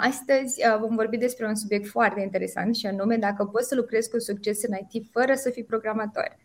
[0.00, 4.18] Astăzi vom vorbi despre un subiect foarte interesant și anume dacă poți să lucrezi cu
[4.18, 6.36] succes în IT fără să fii programator.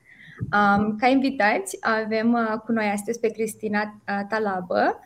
[0.97, 4.99] Ca invitați avem cu noi astăzi pe Cristina Talabă,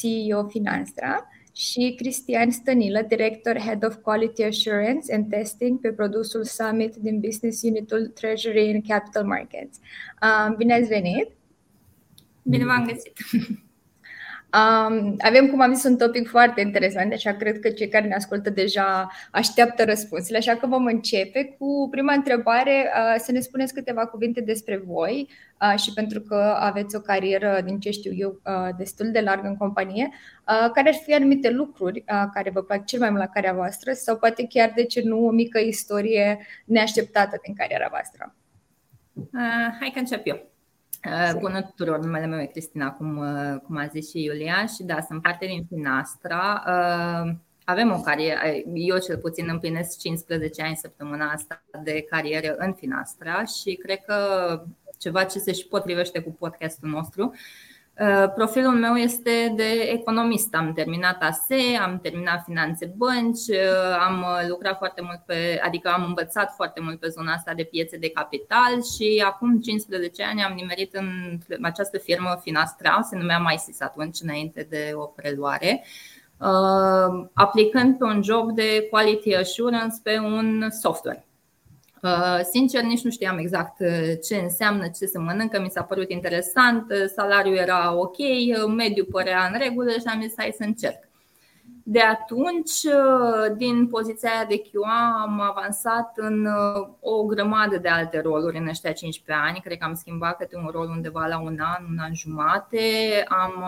[0.00, 6.94] CEO Finanstra, și Cristian Stănilă, Director Head of Quality Assurance and Testing pe produsul Summit
[6.96, 9.78] din Business Unitul Treasury and Capital Markets.
[10.56, 11.28] Bine ați venit!
[12.42, 13.12] Bine v-am găsit!
[14.56, 18.14] Um, avem, cum am zis, un topic foarte interesant, așa cred că cei care ne
[18.14, 23.74] ascultă deja așteaptă răspunsurile, așa că vom începe cu prima întrebare, uh, să ne spuneți
[23.74, 25.28] câteva cuvinte despre voi
[25.60, 29.46] uh, și pentru că aveți o carieră, din ce știu eu, uh, destul de largă
[29.46, 33.20] în companie, uh, care ar fi anumite lucruri uh, care vă plac cel mai mult
[33.20, 37.88] la cariera voastră sau poate chiar, de ce nu, o mică istorie neașteptată din cariera
[37.90, 38.34] voastră?
[39.12, 40.55] Uh, hai că încep eu.
[41.06, 44.82] Uh, bună tuturor, numele meu e Cristina, cum, uh, cum a zis și Iulia și
[44.82, 46.62] da, sunt parte din Finastra.
[46.66, 48.40] Uh, avem o carieră,
[48.74, 54.16] eu cel puțin împlinesc 15 ani săptămâna asta de carieră în Finastra și cred că
[54.98, 57.75] ceva ce se și potrivește cu podcastul nostru Uh,
[58.34, 60.54] profilul meu este de economist.
[60.54, 65.88] Am terminat ASE, am terminat finanțe bănci, uh, am uh, lucrat foarte mult pe, adică
[65.88, 70.42] am învățat foarte mult pe zona asta de piețe de capital și acum 15 ani
[70.42, 75.84] am nimerit în această firmă Finastra, se numea MySys atunci, înainte de o preluare,
[77.32, 81.25] aplicând pe un job de quality assurance pe un software.
[82.06, 86.10] Uh, sincer, nici nu știam exact uh, ce înseamnă, ce se mănâncă, mi s-a părut
[86.10, 88.16] interesant, uh, salariul era ok,
[88.76, 91.05] mediul părea în regulă și am zis hai să încerc.
[91.88, 92.80] De atunci,
[93.56, 96.48] din poziția de QA, am avansat în
[97.00, 99.60] o grămadă de alte roluri în ăștia 15 ani.
[99.60, 102.78] Cred că am schimbat câte un rol undeva la un an, un an jumate.
[103.28, 103.64] Am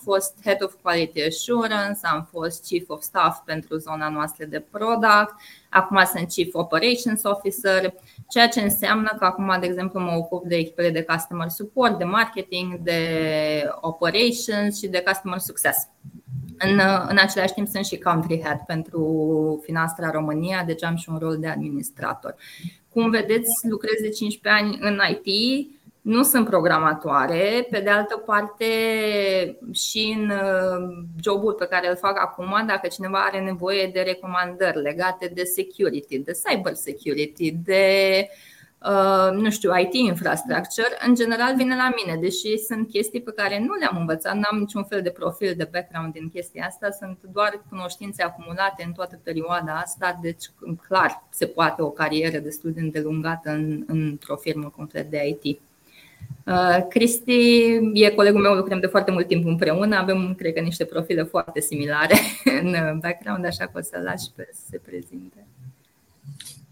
[0.00, 5.34] fost Head of Quality Assurance, am fost Chief of Staff pentru zona noastră de product,
[5.70, 7.94] acum sunt Chief Operations Officer,
[8.28, 12.04] ceea ce înseamnă că acum, de exemplu, mă ocup de echipele de customer support, de
[12.04, 13.00] marketing, de
[13.80, 15.88] operations și de customer success.
[16.62, 21.18] În, în același timp sunt și country head pentru Finastra România, deci am și un
[21.18, 22.34] rol de administrator.
[22.88, 25.68] Cum vedeți, lucrez de 15 ani în IT,
[26.00, 28.66] nu sunt programatoare, pe de altă parte
[29.72, 34.80] și în uh, jobul pe care îl fac acum, dacă cineva are nevoie de recomandări
[34.80, 38.52] legate de security, de cyber security, de uh,
[39.32, 43.74] nu știu, IT infrastructure, în general vine la mine, deși sunt chestii pe care nu
[43.74, 48.22] le-am învățat, n-am niciun fel de profil de background din chestia asta, sunt doar cunoștințe
[48.22, 50.44] acumulate în toată perioada asta, deci
[50.88, 55.60] clar se poate o carieră destul de îndelungată în, într-o firmă complet de IT.
[56.46, 60.84] Uh, Cristi e colegul meu, lucrăm de foarte mult timp împreună, avem, cred că, niște
[60.84, 62.14] profile foarte similare
[62.62, 65.46] în background, așa că o să-l lași pe să se prezinte.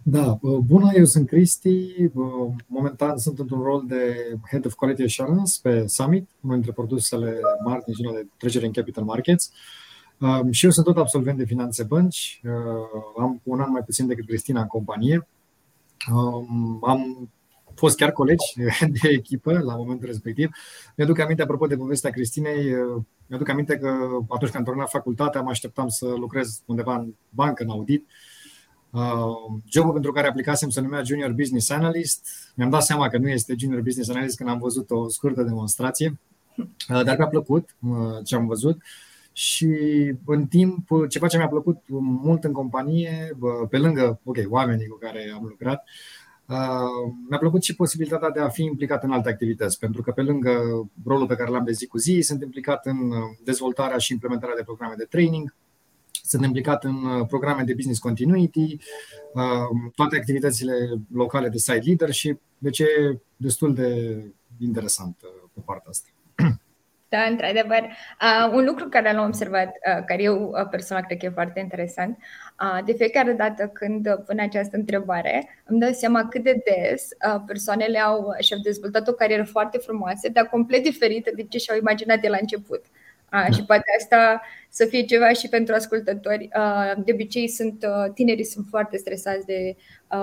[0.03, 4.15] Da, uh, bună, eu sunt Cristi, uh, momentan sunt într-un rol de
[4.50, 8.72] Head of Quality Assurance pe Summit, unul dintre produsele mari din zona de trecere în
[8.72, 9.53] capital markets.
[10.50, 12.41] Și eu sunt tot absolvent de finanțe bănci,
[13.19, 15.27] am un an mai puțin decât Cristina în companie.
[16.83, 17.31] Am
[17.75, 18.55] fost chiar colegi
[19.03, 20.50] de echipă la momentul respectiv.
[20.97, 22.75] Mi-aduc aminte, apropo de povestea Cristinei,
[23.27, 23.89] mi-aduc aminte că
[24.28, 28.06] atunci când am terminat facultatea, mă așteptam să lucrez undeva în bancă, în audit.
[28.06, 28.29] Uh,
[29.69, 32.28] jobul pentru care aplicasem se numea Junior Business Analyst.
[32.55, 36.19] Mi-am dat seama că nu este Junior Business Analyst când am văzut o scurtă demonstrație,
[36.56, 38.83] uh, dar mi-a plăcut uh, ce am văzut.
[39.33, 39.69] Și
[40.27, 43.37] în timp, ceva ce mi-a plăcut mult în companie,
[43.71, 45.84] pe lângă, ok, oamenii cu care am lucrat,
[46.51, 50.22] Uh, mi-a plăcut și posibilitatea de a fi implicat în alte activități, pentru că pe
[50.22, 50.51] lângă
[51.04, 54.57] rolul pe care l-am de zi cu zi, sunt implicat în uh, dezvoltarea și implementarea
[54.57, 55.54] de programe de training,
[56.30, 58.77] sunt implicat în uh, programe de business continuity,
[59.94, 60.72] toate activitățile
[61.12, 64.21] locale de site leadership, deci e destul de
[64.59, 65.16] interesant
[65.54, 66.09] pe partea asta.
[67.10, 67.82] Da, într-adevăr.
[67.82, 71.60] Uh, un lucru care l-am observat, uh, care eu uh, personal cred că e foarte
[71.60, 72.18] interesant,
[72.62, 77.42] uh, de fiecare dată când pun această întrebare, îmi dau seama cât de des uh,
[77.47, 82.21] persoanele au și-au dezvoltat o carieră foarte frumoasă, dar complet diferită de ce și-au imaginat
[82.21, 82.84] de la început.
[83.30, 83.50] A, da.
[83.50, 86.48] Și poate asta să fie ceva și pentru ascultători.
[87.04, 87.84] De obicei sunt
[88.15, 89.77] tinerii sunt foarte stresați de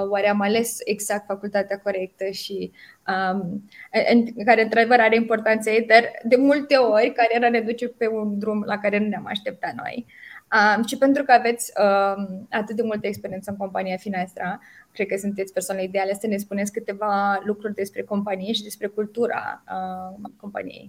[0.09, 2.71] oare am ales exact facultatea corectă și
[3.07, 3.69] um,
[4.12, 8.39] în care într-adevăr are importanța ei, dar de multe ori cariera ne duce pe un
[8.39, 10.06] drum la care nu ne-am așteptat noi.
[10.53, 14.60] Um, și pentru că aveți um, atât de multă experiență în compania Finestra,
[14.92, 19.63] cred că sunteți persoane ideale să ne spuneți câteva lucruri despre companie și despre cultura
[19.68, 20.88] uh, companiei.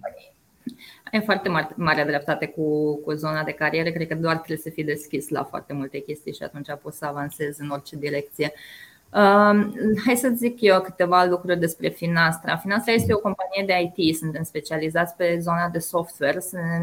[1.11, 3.89] Ai foarte mare, mare dreptate cu, cu zona de carieră.
[3.89, 7.05] Cred că doar trebuie să fii deschis la foarte multe chestii și atunci poți să
[7.05, 8.53] avansezi în orice direcție.
[9.13, 9.59] Uh,
[10.05, 12.57] hai să zic eu câteva lucruri despre Finastra.
[12.57, 16.39] Finastra este o companie de IT, suntem specializați pe zona de software,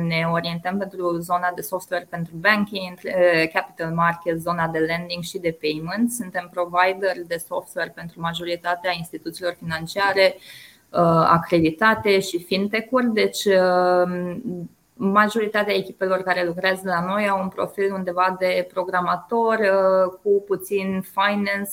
[0.06, 5.38] ne orientăm pentru zona de software pentru banking, uh, capital market, zona de lending și
[5.38, 6.10] de payment.
[6.10, 10.42] Suntem provider de software pentru majoritatea instituțiilor financiare, Uh,
[11.02, 14.36] acreditate și fintech-uri, deci uh,
[14.98, 21.04] majoritatea echipelor care lucrează la noi au un profil undeva de programator uh, cu puțin
[21.10, 21.70] finance,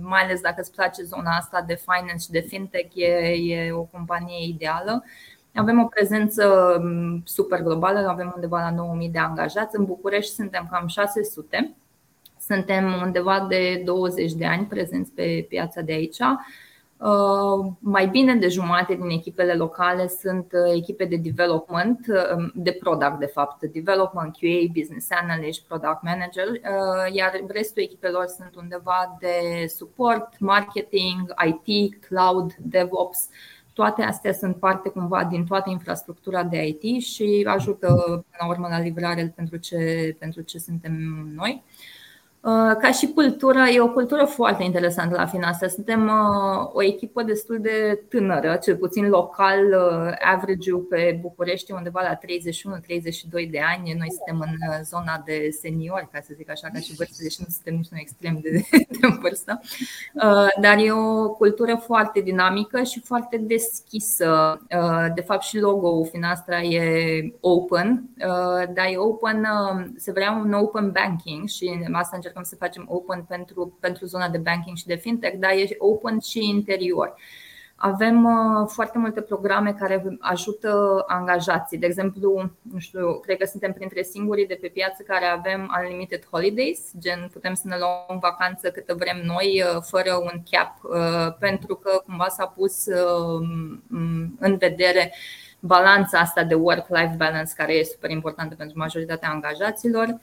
[0.00, 3.06] mai ales dacă îți place zona asta de finance și de fintech, e,
[3.54, 5.04] e o companie ideală.
[5.54, 6.46] Avem o prezență
[6.82, 9.76] um, super globală, avem undeva la 9000 de angajați.
[9.76, 11.74] În București suntem cam 600.
[12.40, 16.18] Suntem undeva de 20 de ani prezenți pe piața de aici.
[17.02, 22.72] Uh, mai bine de jumate din echipele locale sunt uh, echipe de development, uh, de
[22.72, 26.46] product de fapt, development, QA, business analyst, product manager,
[27.12, 33.28] iar restul echipelor sunt undeva de support, marketing, IT, cloud, DevOps.
[33.72, 38.66] Toate astea sunt parte cumva din toată infrastructura de IT și ajută până la urmă
[38.70, 40.92] la livrare pentru ce, pentru ce suntem
[41.34, 41.62] noi.
[41.66, 42.00] Uh,
[42.80, 45.68] ca și cultură, e o cultură foarte interesantă la Finastra.
[45.68, 52.00] Suntem uh, o echipă destul de tânără, cel puțin local, uh, average-ul pe București undeva
[52.02, 53.94] la 31-32 de ani.
[53.98, 57.46] Noi suntem în zona de seniori, ca să zic așa, ca și vârstă, deși nu
[57.48, 58.50] suntem nici noi extrem de,
[59.00, 59.60] de vârstă.
[60.60, 64.60] Dar e o cultură foarte dinamică și foarte deschisă.
[65.14, 68.04] De fapt, și logo-ul Finastra e open,
[68.74, 69.46] dar e open,
[69.96, 74.38] se vrea un open banking și asta încercăm să facem open pentru, pentru zona de
[74.38, 77.14] banking și de fintech, dar e open și interior.
[77.76, 81.78] Avem uh, foarte multe programe care ajută angajații.
[81.78, 86.26] De exemplu, nu știu, cred că suntem printre singurii de pe piață care avem unlimited
[86.30, 91.36] holidays, gen putem să ne luăm vacanță câtă vrem noi, uh, fără un cap, uh,
[91.38, 92.86] pentru că cumva s-a pus
[94.38, 95.14] în vedere
[95.60, 100.18] balanța asta de work-life balance care e super importantă pentru majoritatea angajaților.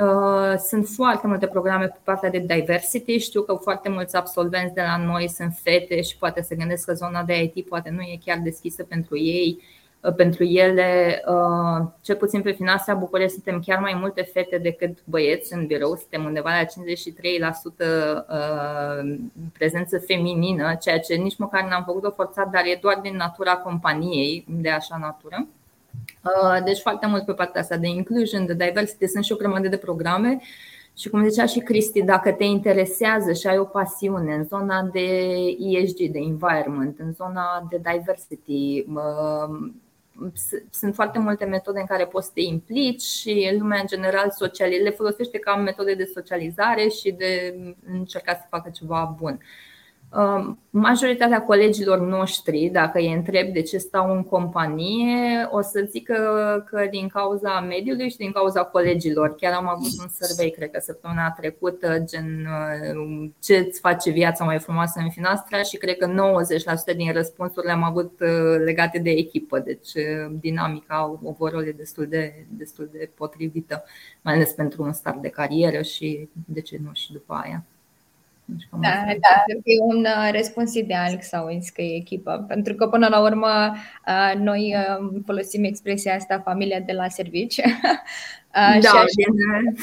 [0.00, 3.18] Uh, sunt foarte multe programe pe partea de diversity.
[3.18, 6.92] Știu că foarte mulți absolvenți de la noi sunt fete și poate se gândesc că
[6.92, 9.62] zona de IT poate nu e chiar deschisă pentru ei.
[10.00, 14.98] Uh, pentru ele, uh, cel puțin pe Finanța București, suntem chiar mai multe fete decât
[15.04, 15.96] băieți în birou.
[15.96, 18.26] Suntem undeva la 53%
[19.52, 24.44] prezență feminină, ceea ce nici măcar n-am făcut-o forțat, dar e doar din natura companiei,
[24.48, 25.46] de așa natură.
[26.24, 29.68] Uh, deci foarte mult pe partea asta de inclusion, de diversity, sunt și o grămadă
[29.68, 30.40] de programe
[30.96, 35.30] și cum zicea și Cristi, dacă te interesează și ai o pasiune în zona de
[35.58, 39.72] ESG, de environment, în zona de diversity, uh,
[40.70, 44.34] sunt foarte multe metode în care poți să te implici și lumea în general
[44.82, 47.54] le folosește ca metode de socializare și de
[47.86, 49.40] încerca să facă ceva bun.
[50.16, 56.14] Um, majoritatea colegilor noștri, dacă îi întreb de ce stau în companie, o să zică
[56.70, 59.34] că din cauza mediului și din cauza colegilor.
[59.34, 64.44] Chiar am avut un survey, cred că săptămâna trecută, gen uh, ce îți face viața
[64.44, 66.14] mai frumoasă în Finastra și cred că
[66.92, 72.06] 90% din răspunsurile am avut uh, legate de echipă, deci uh, dinamica overall e destul
[72.06, 73.84] de, destul de potrivită,
[74.20, 77.64] mai ales pentru un start de carieră și de ce nu și după aia.
[78.44, 82.86] Deci da, da, e un uh, răspuns ideal să auzi că e echipă, pentru că
[82.86, 83.74] până la urmă
[84.06, 87.60] uh, noi uh, folosim expresia asta familia de la servici.
[88.56, 89.04] Da, așa...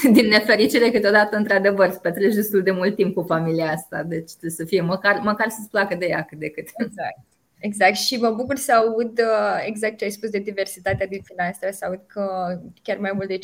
[0.01, 4.29] din, din nefericire câteodată într-adevăr îți petreci destul de mult timp cu familia asta, deci
[4.29, 6.67] trebuie să fie măcar, măcar să-ți placă de ea cât de cât.
[6.77, 7.19] Exact.
[7.61, 11.71] Exact și mă bucur să aud uh, exact ce ai spus de diversitatea din finanțe,
[11.71, 12.25] să aud că
[12.81, 13.39] chiar mai mult de 50%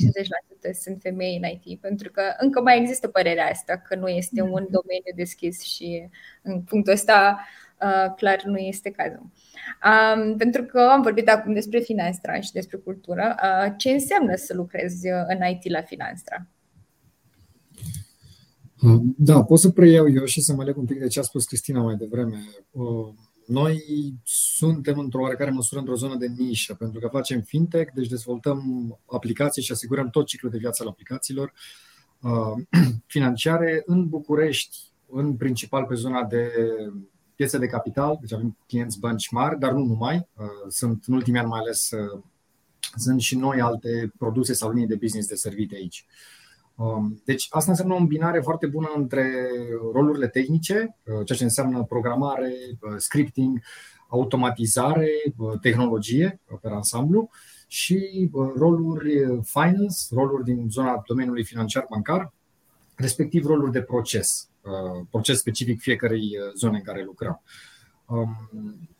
[0.81, 4.47] sunt femei în IT, pentru că încă mai există părerea asta că nu este un
[4.47, 4.75] mm-hmm.
[4.77, 6.09] domeniu deschis și
[6.41, 7.39] în punctul ăsta
[7.81, 9.31] uh, clar nu este cazul.
[9.87, 14.53] Um, pentru că am vorbit acum despre Finanstra și despre cultură, uh, ce înseamnă să
[14.53, 16.47] lucrezi în IT la Finanstra?
[19.17, 21.45] Da, pot să preiau eu și să mă leg un pic de ce a spus
[21.45, 22.37] Cristina mai devreme
[23.47, 23.83] noi
[24.23, 28.61] suntem într-o oarecare măsură într-o zonă de nișă, pentru că facem fintech, deci dezvoltăm
[29.05, 31.53] aplicații și asigurăm tot ciclul de viață al aplicațiilor
[33.05, 34.77] financiare în București,
[35.09, 36.51] în principal pe zona de
[37.35, 40.27] piețe de capital, deci avem clienți bănci mari, dar nu numai.
[40.67, 41.89] Sunt în ultimii ani mai ales
[42.95, 46.05] sunt și noi alte produse sau linii de business de servite aici.
[46.05, 46.15] Um,
[47.23, 49.49] deci asta înseamnă o îmbinare foarte bună între
[49.93, 53.59] rolurile tehnice, uh, ceea ce înseamnă programare, uh, scripting,
[54.07, 57.29] automatizare, uh, tehnologie pe ansamblu
[57.67, 62.33] și roluri finance, roluri din zona domeniului financiar bancar,
[62.95, 64.49] respectiv roluri de proces,
[65.09, 67.41] proces specific fiecarei zone în care lucrăm.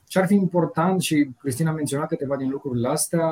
[0.08, 3.32] Um, ce ar fi important și Cristina a menționat câteva din lucrurile astea,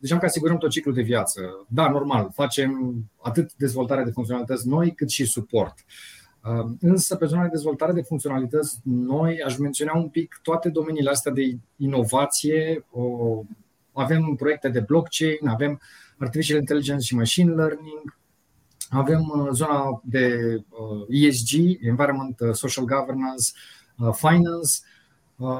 [0.00, 1.66] ziceam că asigurăm tot ciclul de viață.
[1.68, 5.74] Da, normal, facem atât dezvoltare de funcționalități noi cât și suport.
[6.44, 11.10] Uh, însă, pe zona de dezvoltare de funcționalități noi, aș menționa un pic toate domeniile
[11.10, 12.86] astea de inovație.
[13.92, 15.80] Avem proiecte de blockchain, avem
[16.18, 18.18] artificial intelligence și machine learning,
[18.90, 23.44] avem uh, zona de uh, ESG, Environment, Social Governance,
[24.12, 24.93] Finance, Uh,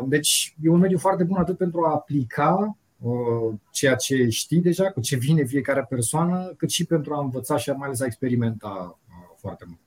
[0.07, 4.91] deci e un mediu foarte bun atât pentru a aplica uh, ceea ce știi deja,
[4.91, 8.99] cu ce vine fiecare persoană, cât și pentru a învăța și mai ales a experimenta
[9.09, 9.79] uh, foarte mult.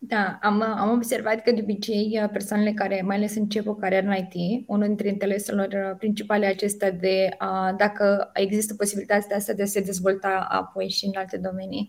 [0.00, 4.12] Da, am, am observat că de obicei persoanele care mai ales încep o carieră în
[4.12, 9.80] IT, unul dintre intereselor principale acesta de a, dacă există posibilitatea asta de a se
[9.80, 11.88] dezvolta apoi și în alte domenii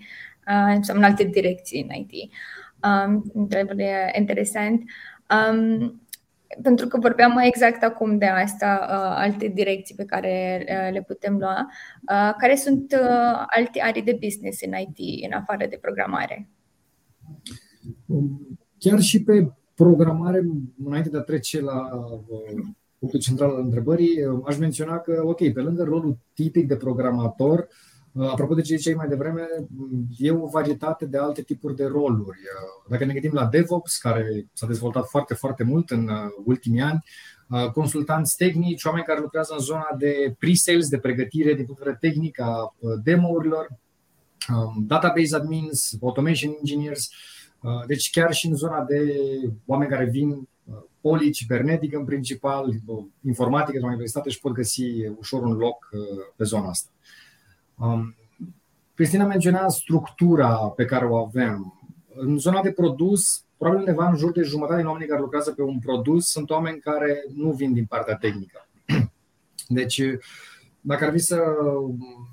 [0.82, 2.32] sau în alte direcții în IT.
[2.84, 4.84] Um, întrebare interesant.
[5.52, 6.02] Um,
[6.62, 11.02] pentru că vorbeam mai exact acum de asta, uh, alte direcții pe care uh, le
[11.02, 11.68] putem lua.
[12.12, 16.50] Uh, care sunt uh, alte arii de business în IT, în afară de programare?
[18.06, 20.44] Um, chiar și pe programare,
[20.86, 22.20] înainte de a trece la uh,
[23.00, 27.60] punctul central al întrebării, uh, aș menționa că, ok, pe lângă rolul tipic de programator,
[27.60, 29.48] uh, Uh, apropo de ce ziceai mai devreme,
[30.18, 32.38] e o varietate de alte tipuri de roluri.
[32.38, 36.82] Uh, dacă ne gândim la DevOps, care s-a dezvoltat foarte, foarte mult în uh, ultimii
[36.82, 37.04] ani,
[37.74, 42.12] consultanți tehnici, oameni care lucrează în zona de pre-sales, de pregătire din punct de vedere
[42.12, 43.68] tehnic a demo-urilor,
[44.54, 47.10] um, database admins, automation engineers,
[47.88, 49.14] deci chiar și în zona de
[49.66, 50.48] oameni care vin
[51.02, 52.74] poli, cibernetic în principal,
[53.26, 55.90] informatică de la universitate își pot găsi ușor un loc
[56.36, 56.90] pe zona asta.
[57.80, 58.16] Um,
[58.96, 61.80] Cristina menționa structura pe care o avem.
[62.16, 65.62] În zona de produs, probabil undeva în jur de jumătate din oamenii care lucrează pe
[65.62, 68.68] un produs sunt oameni care nu vin din partea tehnică.
[69.68, 70.02] Deci,
[70.82, 71.42] dacă ar fi să,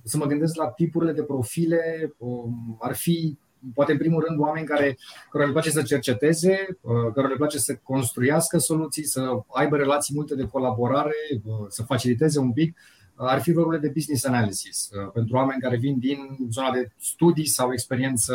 [0.04, 3.38] să mă gândesc la tipurile de profile, um, ar fi
[3.74, 4.98] poate în primul rând oameni care,
[5.30, 10.14] care le place să cerceteze, uh, care le place să construiască soluții, să aibă relații
[10.14, 12.76] multe de colaborare, uh, să faciliteze un pic
[13.16, 16.18] ar fi rolurile de business analysis uh, pentru oameni care vin din
[16.50, 18.34] zona de studii sau experiență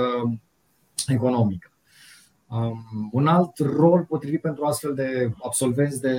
[1.08, 1.72] economică.
[2.48, 6.18] Um, un alt rol potrivit pentru astfel de absolvenți de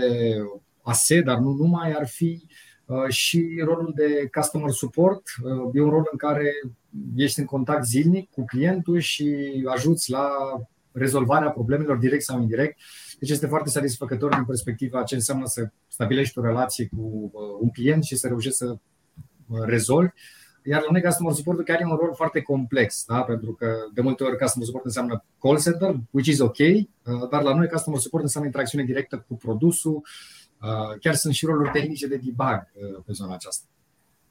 [0.83, 2.47] ASE, dar nu numai, ar fi
[2.85, 5.23] uh, și rolul de customer support.
[5.45, 6.52] Uh, e un rol în care
[7.16, 10.28] ești în contact zilnic cu clientul și ajuți la
[10.92, 12.78] rezolvarea problemelor direct sau indirect.
[13.23, 17.71] Deci este foarte satisfăcător din perspectiva ce înseamnă să stabilești o relație cu uh, un
[17.71, 20.11] client și să reușești să uh, rezolvi.
[20.64, 23.23] Iar la noi customer support chiar e un rol foarte complex, da?
[23.23, 27.43] pentru că de multe ori customer support înseamnă call center, which is ok, uh, dar
[27.43, 30.07] la noi customer support înseamnă interacțiune directă cu produsul,
[31.00, 32.71] chiar sunt și roluri tehnice de debug
[33.07, 33.67] pe zona aceasta.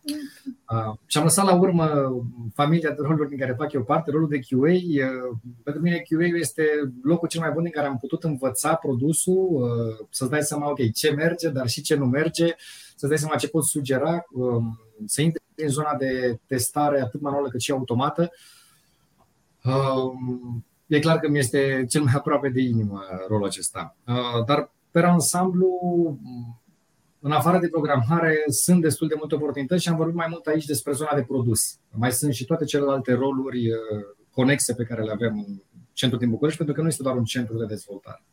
[0.05, 2.11] Uh, și am lăsat la urmă
[2.53, 4.71] familia de roluri din care fac eu parte, rolul de QA.
[4.71, 6.63] Uh, pentru mine QA este
[7.03, 10.91] locul cel mai bun în care am putut învăța produsul, uh, să-ți dai seama, ok,
[10.93, 12.55] ce merge, dar și ce nu merge,
[12.95, 14.63] să-ți dai seama ce poți sugera, uh,
[15.05, 18.31] să intri în zona de testare atât manuală cât și automată.
[19.63, 20.11] Uh,
[20.87, 23.95] e clar că mi este cel mai aproape de inimă rolul acesta.
[24.07, 25.69] Uh, dar pe ansamblu
[27.23, 30.65] în afară de programare, sunt destul de multe oportunități și am vorbit mai mult aici
[30.65, 31.79] despre zona de produs.
[31.91, 33.77] Mai sunt și toate celelalte roluri uh,
[34.31, 35.61] conexe pe care le avem în
[35.93, 38.23] centrul din București, pentru că nu este doar un centru de dezvoltare.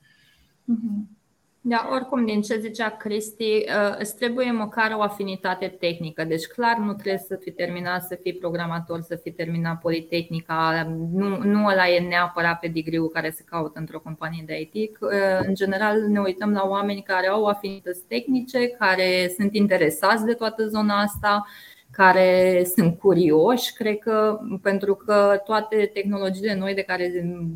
[0.72, 1.17] Mm-hmm.
[1.60, 6.24] Da, oricum, din ce zicea Cristi, uh, îți trebuie măcar o afinitate tehnică.
[6.24, 10.86] Deci, clar, nu trebuie să fii terminat, să fii programator, să fii terminat Politehnica.
[11.12, 14.98] Nu, nu ăla e neapărat pe digriul care se caută într-o companie de IT.
[15.00, 15.10] Uh,
[15.46, 20.66] în general, ne uităm la oameni care au afinități tehnice, care sunt interesați de toată
[20.66, 21.46] zona asta,
[21.90, 27.12] care sunt curioși, cred că, pentru că toate tehnologiile noi de care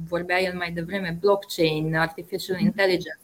[0.08, 3.18] vorbea el mai devreme, blockchain, artificial intelligence,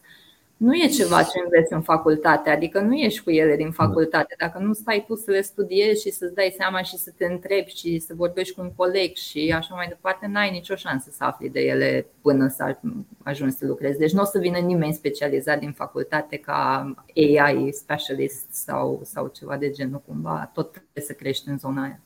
[0.58, 4.34] nu e ceva ce înveți în facultate, adică nu ești cu ele din facultate.
[4.38, 7.70] Dacă nu stai tu să le studiezi și să-ți dai seama și să te întrebi
[7.70, 11.48] și să vorbești cu un coleg și așa mai departe, n-ai nicio șansă să afli
[11.48, 12.76] de ele până să
[13.22, 13.98] ajungi să lucrezi.
[13.98, 19.56] Deci nu o să vină nimeni specializat din facultate ca AI specialist sau, sau ceva
[19.56, 20.50] de genul cumva.
[20.54, 22.00] Tot trebuie să crești în zona aia.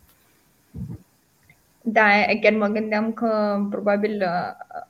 [1.80, 2.08] Da,
[2.40, 4.22] chiar mă gândeam că probabil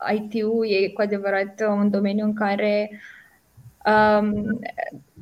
[0.01, 3.21] uh, IT-ul e cu adevărat un domeniu în care uh, um,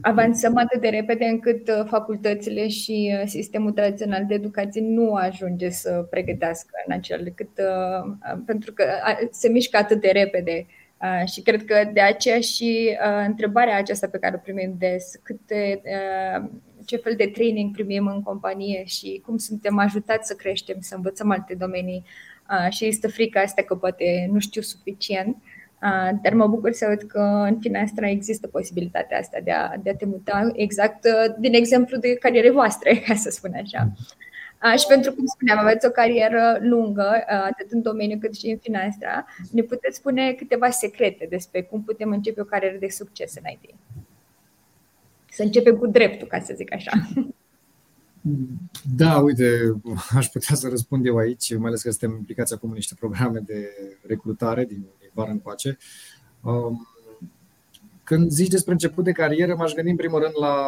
[0.01, 5.69] avansăm atât de repede încât uh, facultățile și uh, sistemul tradițional de educație nu ajunge
[5.69, 8.85] să pregătească în acel cât, uh, pentru că
[9.31, 10.67] se mișcă atât de repede.
[11.03, 15.13] Uh, și cred că de aceea și uh, întrebarea aceasta pe care o primim des,
[15.23, 16.49] câte, uh,
[16.85, 21.31] ce fel de training primim în companie și cum suntem ajutați să creștem, să învățăm
[21.31, 22.05] alte domenii
[22.51, 25.37] uh, și este frica asta că poate nu știu suficient.
[25.83, 29.91] Uh, dar mă bucur să văd că în Finastra există posibilitatea asta de a, de
[29.91, 31.07] a te muta exact
[31.39, 33.93] din exemplu de cariere voastre, ca să spun așa.
[34.77, 39.27] Și pentru cum spuneam, aveți o carieră lungă, atât în domeniu cât și în Finastra.
[39.53, 43.75] Ne puteți spune câteva secrete despre cum putem începe o carieră de succes în IT?
[45.31, 46.93] Să începem cu dreptul, ca să zic așa.
[48.97, 49.81] Da, uite,
[50.19, 53.39] aș putea să răspund eu aici, mai ales că suntem implicați acum în niște programe
[53.39, 53.69] de
[54.07, 55.79] recrutare din vară încoace.
[56.43, 56.89] Um,
[58.05, 60.67] când zici despre început de carieră, m-aș gândi în primul rând la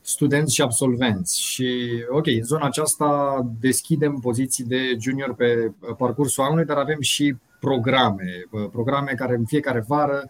[0.00, 1.40] studenți și absolvenți.
[1.40, 7.36] Și, ok, în zona aceasta deschidem poziții de junior pe parcursul anului, dar avem și
[7.60, 10.26] programe, programe care în fiecare vară,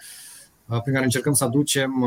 [0.66, 2.04] prin care încercăm să aducem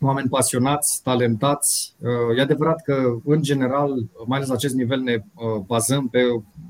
[0.00, 1.94] oameni pasionați, talentați.
[2.36, 3.94] E adevărat că, în general,
[4.26, 5.24] mai ales la acest nivel, ne
[5.66, 6.22] bazăm pe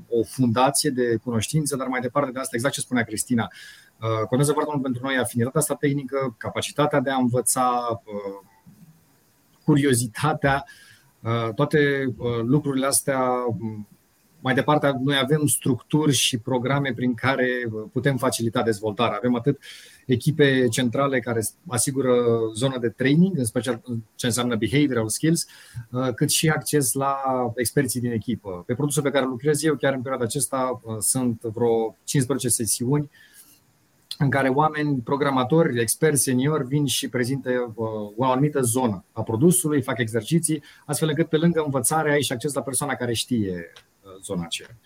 [0.09, 3.47] o fundație de cunoștință, dar mai departe de asta, exact ce spunea Cristina,
[4.27, 8.01] contează foarte mult pentru noi afinitatea asta tehnică, capacitatea de a învăța,
[9.63, 10.65] curiozitatea,
[11.55, 13.19] toate lucrurile astea
[14.41, 17.47] mai departe, noi avem structuri și programe prin care
[17.91, 19.17] putem facilita dezvoltarea.
[19.17, 19.59] Avem atât
[20.05, 22.13] echipe centrale care asigură
[22.55, 23.81] zona de training, în special
[24.15, 25.47] ce înseamnă behavioral skills,
[25.89, 27.17] uh, cât și acces la
[27.55, 28.63] experții din echipă.
[28.65, 33.09] Pe produsul pe care lucrez eu, chiar în perioada acesta, uh, sunt vreo 15 sesiuni
[34.17, 37.85] în care oameni, programatori, experți, seniori vin și prezintă uh,
[38.15, 42.53] o anumită zonă a produsului, fac exerciții, astfel încât pe lângă învățare ai și acces
[42.53, 43.71] la persoana care știe
[44.21, 44.77] zona aceea.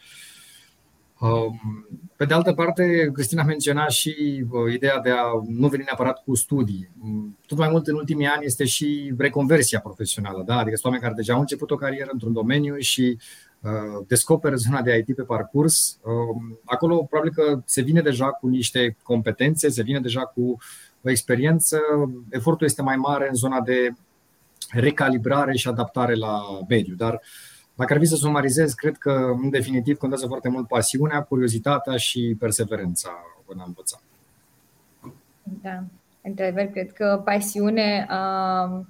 [1.19, 5.84] Um, pe de altă parte, Cristina a menționat și uh, ideea de a nu veni
[5.84, 6.89] neapărat cu studii.
[6.93, 10.58] Mm, tot mai mult în ultimii ani este și reconversia profesională, da?
[10.58, 13.17] adică sunt oameni care deja au început o carieră într-un domeniu și
[13.62, 15.99] uh, descoperă zona de IT pe parcurs.
[16.01, 20.58] Uh, acolo probabil că se vine deja cu niște competențe, se vine deja cu
[21.01, 21.80] o experiență.
[22.30, 23.89] Efortul este mai mare în zona de
[24.69, 27.19] recalibrare și adaptare la mediu, dar uh,
[27.75, 29.11] dacă ar fi să sumarizez, cred că,
[29.41, 33.09] în definitiv, contează foarte mult pasiunea, curiozitatea și perseverența
[33.47, 34.01] în a învăța.
[35.61, 35.83] Da,
[36.21, 38.07] într-adevăr, cred că pasiune.
[38.09, 38.88] Um,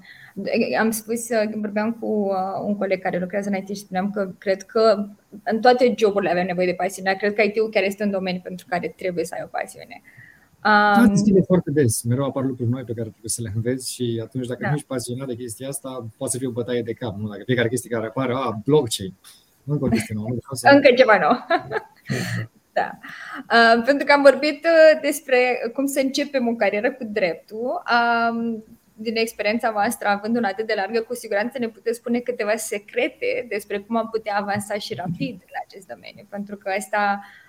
[0.79, 4.63] am spus, vorbeam cu uh, un coleg care lucrează în IT și spuneam că cred
[4.63, 5.07] că
[5.43, 7.15] în toate joburile avem nevoie de pasiune.
[7.15, 10.01] Cred că IT-ul chiar este un domeniu pentru care trebuie să ai o pasiune.
[10.03, 10.24] Uh,
[10.65, 12.01] Um, da, schimbe foarte des.
[12.01, 14.67] Mereu apar lucruri noi pe care trebuie să le înveți și atunci dacă da.
[14.67, 17.17] nu ești pasionat de chestia asta, poate să fie o bătaie de cap.
[17.17, 17.27] Nu?
[17.27, 19.13] Dacă fiecare chestie care apare, a, blockchain.
[19.65, 20.27] Încă o chestie nouă.
[20.51, 20.69] Să...
[20.73, 21.45] Încă ceva nou.
[22.77, 22.97] da.
[23.51, 27.83] Uh, pentru că am vorbit uh, despre cum să începem o carieră cu dreptul.
[28.29, 28.63] Um,
[28.97, 33.45] din experiența voastră, având un atât de largă, cu siguranță ne puteți spune câteva secrete
[33.49, 36.25] despre cum am putea avansa și rapid la acest domeniu.
[36.29, 37.44] Pentru că asta uh,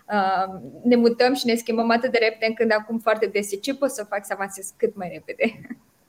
[0.83, 4.07] ne mutăm și ne schimbăm atât de repede încât acum foarte des ce pot să
[4.09, 5.61] fac să avansez cât mai repede.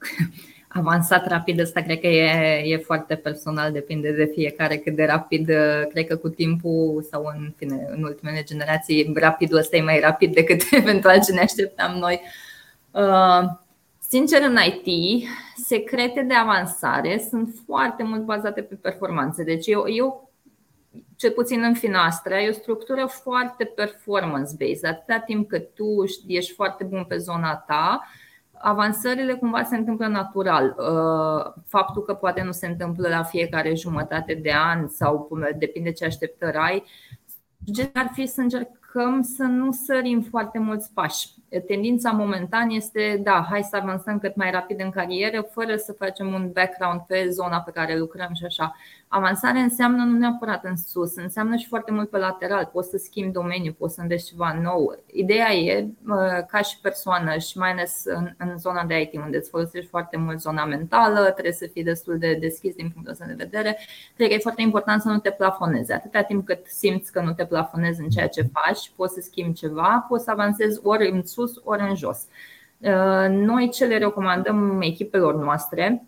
[0.68, 5.50] Avansat rapid, asta cred că e, e foarte personal, depinde de fiecare cât de rapid,
[5.50, 10.00] uh, cred că cu timpul sau în, fine, în ultimele generații, rapidul ăsta e mai
[10.00, 12.22] rapid decât eventual ce ne așteptam noi.
[12.92, 13.42] Uh,
[14.10, 15.24] Sincer, în IT,
[15.66, 19.44] secrete de avansare sunt foarte mult bazate pe performanțe.
[19.44, 20.27] Deci eu, eu
[21.16, 24.90] cel puțin în finastră, ai o structură foarte performance-based.
[24.90, 28.08] Atâta timp cât tu ești foarte bun pe zona ta,
[28.52, 30.76] avansările cumva se întâmplă natural.
[30.78, 36.06] Uh, faptul că poate nu se întâmplă la fiecare jumătate de an sau depinde ce
[36.06, 36.84] așteptări ai,
[37.94, 41.30] ar fi să încerc încercăm să nu sărim foarte mulți pași.
[41.68, 46.34] Tendința momentan este, da, hai să avansăm cât mai rapid în carieră, fără să facem
[46.34, 48.76] un background pe zona pe care lucrăm și așa.
[49.10, 52.70] Avansare înseamnă nu neapărat în sus, înseamnă și foarte mult pe lateral.
[52.74, 55.00] Poți să schimbi domeniu, poți să înveți ceva nou.
[55.06, 55.88] Ideea e,
[56.48, 60.18] ca și persoană, și mai ales în, în zona de IT, unde îți folosești foarte
[60.18, 63.78] mult zona mentală, trebuie să fii destul de deschis din punctul ăsta de vedere.
[64.16, 65.92] Cred că e foarte important să nu te plafonezi.
[65.92, 69.54] Atâta timp cât simți că nu te plafonezi în ceea ce faci, poți să schimbi
[69.54, 72.26] ceva, poți să avansezi ori în sus, ori în jos.
[73.30, 76.08] Noi ce le recomandăm echipelor noastre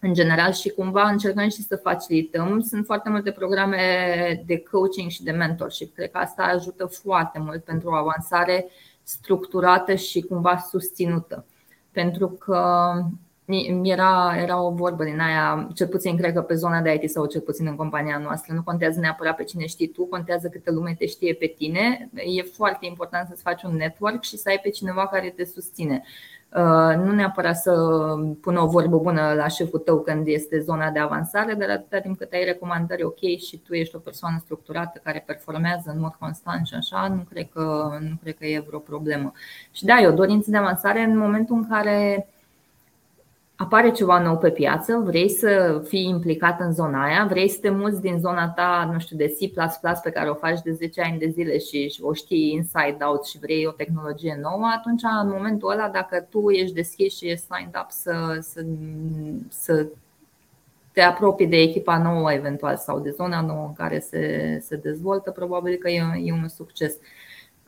[0.00, 2.60] în general și cumva încercăm și să facilităm.
[2.60, 5.94] Sunt foarte multe programe de coaching și de mentorship.
[5.94, 8.66] Cred că asta ajută foarte mult pentru o avansare
[9.02, 11.46] structurată și cumva susținută.
[11.90, 12.92] Pentru că
[13.82, 17.26] era, era o vorbă din aia, cel puțin cred că pe zona de IT sau
[17.26, 20.94] cel puțin în compania noastră, nu contează neapărat pe cine știi tu, contează câte lume
[20.98, 22.10] te știe pe tine.
[22.14, 26.04] E foarte important să-ți faci un network și să ai pe cineva care te susține.
[26.54, 27.72] Uh, nu neapărat să
[28.40, 32.18] pună o vorbă bună la șeful tău când este zona de avansare, dar atâta timp
[32.18, 36.66] cât ai recomandări ok și tu ești o persoană structurată care performează în mod constant
[36.66, 39.32] și așa, nu cred că, nu cred că e vreo problemă.
[39.70, 42.28] Și da, e o dorință de avansare în momentul în care
[43.60, 47.70] apare ceva nou pe piață, vrei să fii implicat în zona aia, vrei să te
[47.70, 49.52] muți din zona ta, nu știu, de C++
[50.02, 53.38] pe care o faci de 10 ani de zile și o știi inside out și
[53.38, 57.74] vrei o tehnologie nouă, atunci în momentul ăla, dacă tu ești deschis și ești signed
[57.82, 58.64] up să, să,
[59.48, 59.86] să
[60.92, 65.30] te apropii de echipa nouă eventual sau de zona nouă în care se, se dezvoltă,
[65.30, 66.96] probabil că e, e un succes.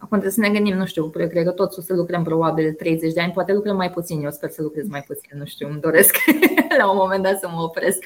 [0.02, 3.12] Acum trebuie să ne gândim, nu știu, cred că toți o să lucrăm probabil 30
[3.12, 5.80] de ani, poate lucrăm mai puțin, eu sper să lucrez mai puțin, nu știu, îmi
[5.80, 6.16] doresc
[6.78, 8.04] la un moment dat să mă opresc.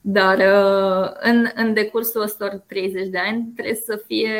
[0.00, 4.32] Dar uh, în, în decursul ăstor 30 de ani trebuie să fie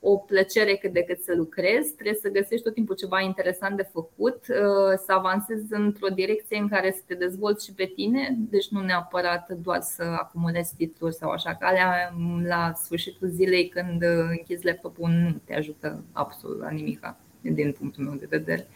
[0.00, 3.88] o plăcere cât de cât să lucrezi, trebuie să găsești tot timpul ceva interesant de
[3.92, 8.68] făcut, uh, să avansezi într-o direcție în care să te dezvolți și pe tine, deci
[8.68, 12.14] nu neapărat doar să acumulezi titluri sau așa, că alea
[12.46, 18.14] la sfârșitul zilei când închizi laptopul nu te ajută absolut la nimic din punctul meu
[18.14, 18.66] de vedere.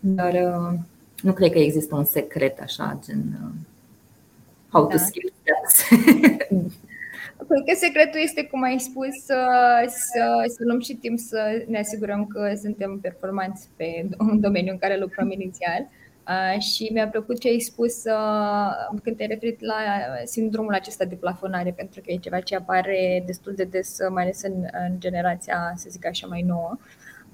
[0.00, 0.78] Dar uh,
[1.22, 3.50] nu cred că există un secret așa, gen uh,
[4.70, 5.02] how to da.
[5.02, 5.88] skip steps.
[7.36, 9.46] Cred că secretul este, cum ai spus, să,
[9.86, 14.78] să, să luăm și timp să ne asigurăm că suntem performanți pe un domeniu în
[14.78, 15.88] care lucrăm inițial.
[16.28, 19.74] Uh, și mi-a plăcut ce ai spus uh, când te-ai referit la
[20.24, 24.42] sindromul acesta de plafonare, pentru că e ceva ce apare destul de des, mai ales
[24.42, 24.52] în,
[24.88, 26.78] în generația, să zic așa, mai nouă.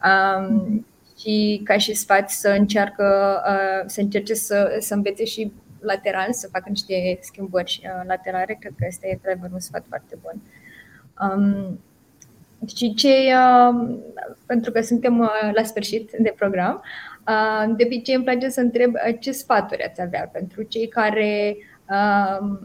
[0.05, 0.87] Um,
[1.19, 5.53] și ca și sfat să încearcă uh, să încerce să, să învețe și
[5.85, 10.43] lateral, să facă niște schimbări uh, laterale, cred că este într un sfat foarte bun.
[11.21, 11.79] Um,
[12.67, 13.99] și ce, uh,
[14.47, 16.83] pentru că suntem uh, la sfârșit de program,
[17.29, 21.57] uh, de obicei îmi place să întreb uh, ce sfaturi ați avea pentru cei care
[21.91, 22.59] uh,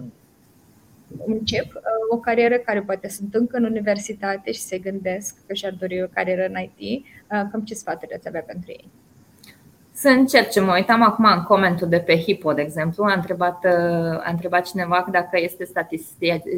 [1.25, 5.75] încep uh, o carieră care poate sunt încă în universitate și se gândesc că și-ar
[5.79, 8.89] dori o carieră în IT, uh, cam ce sfaturi ați avea pentru ei?
[10.01, 10.59] Să încerce.
[10.59, 13.03] Mă uitam acum în comentul de pe Hipo, de exemplu.
[13.03, 15.65] A întrebat, uh, a întrebat cineva dacă este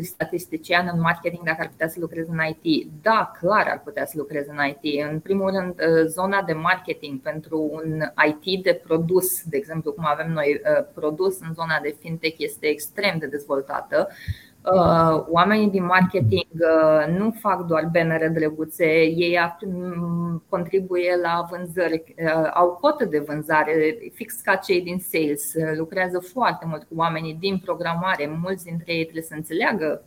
[0.01, 2.87] statistician în marketing, dacă ar putea să lucreze în IT.
[3.01, 5.11] Da, clar ar putea să lucreze în IT.
[5.11, 10.05] În primul rând, uh, zona de marketing pentru un IT de produs, de exemplu, cum
[10.07, 14.07] avem noi uh, produs în zona de fintech, este extrem de dezvoltată.
[14.63, 19.39] Uh, oamenii din marketing uh, nu fac doar bannere drăguțe, ei
[20.49, 26.65] contribuie la vânzări, uh, au cotă de vânzare, fix ca cei din sales, lucrează foarte
[26.67, 30.03] mult cu oamenii din programare, mulți dintre ei trebuie să înțeleagă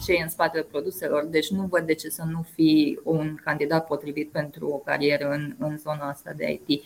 [0.00, 3.86] ce e în spatele produselor, deci nu văd de ce să nu fii un candidat
[3.86, 6.82] potrivit pentru o carieră în, în zona asta de IT.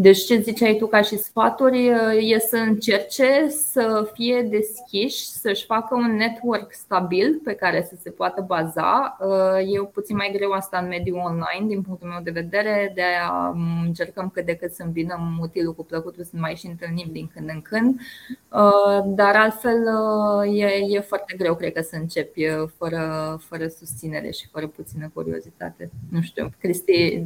[0.00, 1.86] Deci ce ziceai tu ca și sfaturi
[2.20, 8.10] e să încerce să fie deschiși, să-și facă un network stabil pe care să se
[8.10, 9.16] poată baza.
[9.74, 13.54] E puțin mai greu asta în mediul online din punctul meu de vedere, de a
[13.86, 17.48] încercăm cât de cât să îmbinăm utilul cu plăcutul, să mai și întâlnim din când
[17.48, 18.00] în când.
[19.04, 19.86] Dar altfel
[20.54, 25.90] e, e foarte greu, cred că, să începi fără, fără susținere și fără puțină curiozitate.
[26.10, 27.22] Nu știu, Cristi,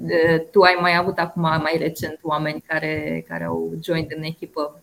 [0.50, 4.83] tu ai mai avut acum mai recent oameni care, care au joined în echipă.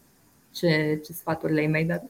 [0.53, 2.03] Ce, ce sfaturi le-ai mai dat?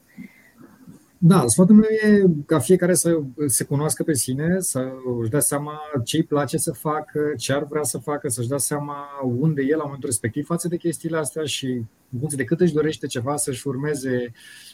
[1.22, 5.80] Da, sfatul meu e ca fiecare să se cunoască pe sine, să își dea seama
[6.04, 9.06] ce îi place să facă, ce ar vrea să facă, să-și dea seama
[9.38, 11.66] unde e la momentul respectiv față de chestiile astea și
[12.12, 14.32] în funcție de cât își dorește ceva să-și urmeze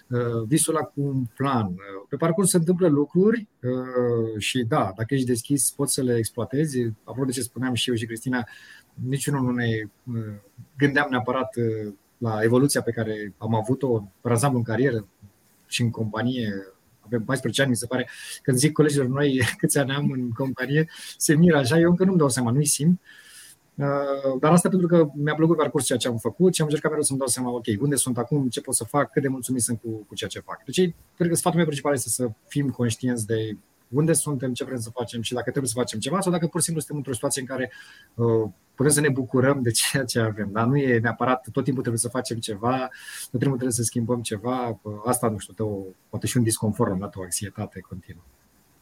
[0.08, 1.66] uh, visul la cu un plan.
[1.66, 6.16] Uh, pe parcurs se întâmplă lucruri uh, și da, dacă ești deschis poți să le
[6.16, 6.78] exploatezi.
[7.04, 8.48] Apropo de ce spuneam și eu și Cristina,
[8.94, 9.68] niciunul nu ne
[10.76, 11.54] gândeam neapărat
[12.18, 15.06] la evoluția pe care am avut-o pe ansamblu în carieră,
[15.66, 16.52] și în companie,
[17.00, 18.08] avem 14 ani, mi se pare,
[18.42, 22.18] când zic colegilor noi câți ani am în companie, se miră așa, eu încă nu-mi
[22.18, 23.00] dau seama, nu-i simt.
[23.74, 26.90] Uh, dar asta pentru că mi-a plăcut parcurs ceea ce am făcut și am încercat
[26.90, 29.62] mereu să-mi dau seama, ok, unde sunt acum, ce pot să fac, cât de mulțumit
[29.62, 30.64] sunt cu, cu ceea ce fac.
[30.64, 33.56] Deci, cred că sfatul meu principal este să fim conștienți de
[33.88, 36.60] unde suntem, ce vrem să facem și dacă trebuie să facem ceva sau dacă pur
[36.60, 37.72] și simplu suntem într-o situație în care
[38.14, 40.48] uh, putem să ne bucurăm de ceea ce avem.
[40.52, 42.76] Dar nu e neapărat tot timpul trebuie să facem ceva,
[43.30, 44.80] tot timpul trebuie să schimbăm ceva.
[44.82, 48.22] Uh, asta, nu știu, dă o, poate și un disconfort, am dat o anxietate continuă.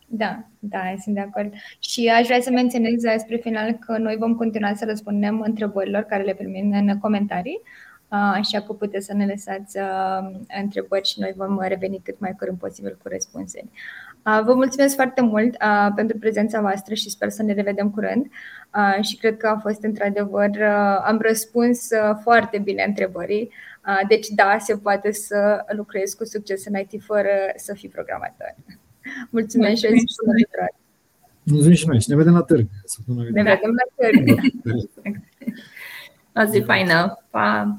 [0.06, 1.52] Da, da, sunt de acord.
[1.78, 6.22] Și aș vrea să menționez spre final că noi vom continua să răspundem întrebărilor care
[6.22, 7.60] le primim în comentarii,
[8.08, 9.78] așa că puteți să ne lăsați
[10.62, 13.68] întrebări și noi vom reveni cât mai curând posibil cu răspunsuri.
[14.24, 15.56] Vă mulțumesc foarte mult
[15.94, 18.26] pentru prezența voastră și sper să ne revedem curând.
[19.00, 20.50] Și cred că a fost într-adevăr,
[21.04, 21.88] am răspuns
[22.22, 23.50] foarte bine întrebării.
[24.08, 28.54] Deci da, se poate să lucrezi cu succes în IT fără să fii programator.
[29.30, 29.86] Mulțumesc și
[31.42, 32.66] Mulțumim și noi și ne vedem la târg.
[33.06, 34.24] Ne vedem la târg.
[36.36, 37.24] O zi faină.
[37.30, 37.78] Pa!